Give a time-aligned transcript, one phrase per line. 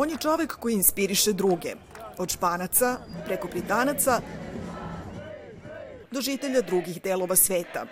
[0.00, 1.74] On je čovek koji inspiriše druge,
[2.18, 4.20] od španaca preko britanaca
[6.10, 7.86] do žitelja drugih delova sveta.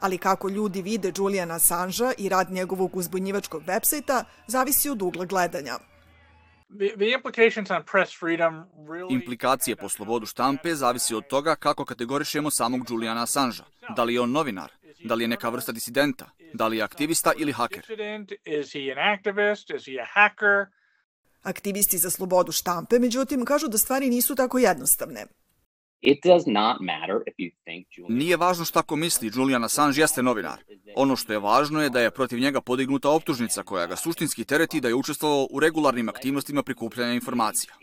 [0.00, 5.78] Ali kako ljudi vide Juliana Assangea i rad njegovog uzbunjivačkog websajta zavisi od ugla gledanja.
[9.10, 13.64] Implikacije po slobodu štampe zavisi od toga kako kategorišemo samog Juliana Assangea.
[13.96, 14.79] Da li je on novinar?
[15.04, 16.30] Da li je neka vrsta disidenta?
[16.54, 17.82] Da li je aktivista ili haker?
[21.42, 25.26] Aktivisti za slobodu štampe, međutim, kažu da stvari nisu tako jednostavne.
[28.08, 30.64] Nije važno šta ko misli, Julian Assange jeste novinar.
[30.96, 34.80] Ono što je važno je da je protiv njega podignuta optužnica koja ga suštinski tereti
[34.80, 37.74] da je učestvovao u regularnim aktivnostima prikupljanja informacija.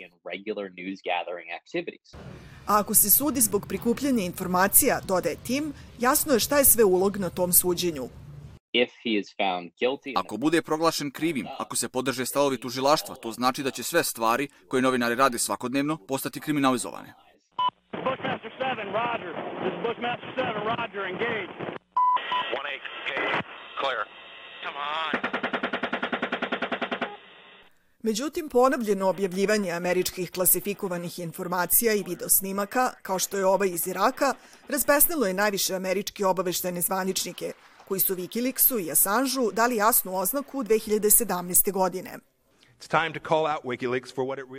[2.67, 7.17] A ako se sudi zbog prikupljanja informacija, dodaje Tim, jasno je šta je sve ulog
[7.17, 8.09] na tom suđenju.
[10.15, 14.47] Ako bude proglašen krivim, ako se podrže stavovi tužilaštva, to znači da će sve stvari
[14.67, 17.13] koje novinari rade svakodnevno postati kriminalizovane.
[17.91, 19.33] Bushmaster 7, Roger.
[19.63, 21.53] This is Bushmaster 7, Roger, engage.
[22.51, 23.43] 1-8, engage.
[23.81, 24.03] Clear.
[24.63, 25.26] Come on.
[28.07, 34.33] Međutim, ponavljeno objavljivanje američkih klasifikovanih informacija i videosnimaka, kao što je ovaj iz Iraka,
[34.67, 37.51] razbesnilo je najviše američke obaveštene zvaničnike,
[37.87, 41.71] koji su Wikileaksu i Assangeu dali jasnu oznaku 2017.
[41.71, 42.17] godine.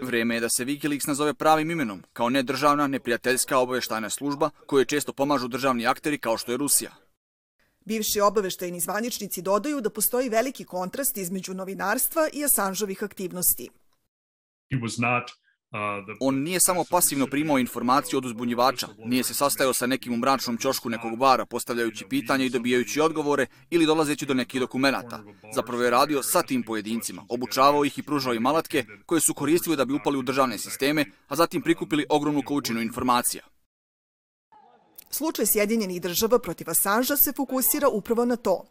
[0.02, 5.12] Vrijeme je da se Wikileaks nazove pravim imenom, kao nedržavna, neprijateljska obaveštajna služba koju često
[5.12, 7.07] pomažu državni akteri kao što je Rusija.
[7.88, 13.68] Bivši obaveštajni zvaničnici dodaju da postoji veliki kontrast između novinarstva i Assangeovih aktivnosti.
[16.20, 20.56] On nije samo pasivno primao informaciju od uzbunjivača, nije se sastajao sa nekim u mračnom
[20.56, 25.22] čošku nekog bara, postavljajući pitanja i dobijajući odgovore ili dolazeći do nekih dokumenta.
[25.54, 29.76] Zapravo je radio sa tim pojedincima, obučavao ih i pružao im alatke koje su koristili
[29.76, 33.57] da bi upali u državne sisteme, a zatim prikupili ogromnu količinu informacija.
[35.10, 38.64] Slučaj Sjedinjenih država protiv Assangea se fokusira upravo na to–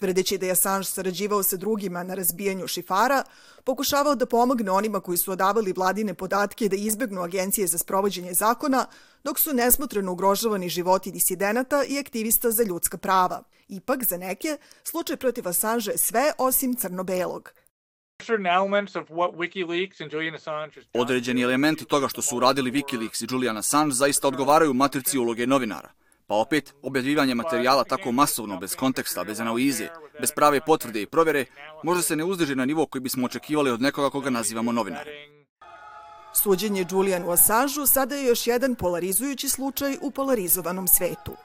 [0.00, 3.24] Tvrdeći da je Assange sarađivao sa drugima na razbijanju šifara,
[3.64, 8.86] pokušavao da pomogne onima koji su odavali vladine podatke da izbjegnu agencije za sprovođenje zakona,
[9.24, 13.42] dok su nesmotreno ugrožavani životi disidenata i aktivista za ljudska prava.
[13.68, 17.52] Ipak, za neke, slučaj protiv Assange je sve osim crno-belog.
[20.94, 25.90] Određeni elementi toga što su uradili Wikileaks i Julian Assange zaista odgovaraju matrici uloge novinara.
[26.26, 29.88] Pa opet, objavljivanje materijala tako masovno, bez konteksta, bez analize,
[30.20, 31.44] bez prave potvrde i provere,
[31.82, 35.10] možda se ne uzdiže na nivo koji bismo očekivali od nekoga koga nazivamo novinare.
[36.42, 41.36] Suđenje Julianu Assangeu sada je još jedan polarizujući slučaj u polarizovanom svetu.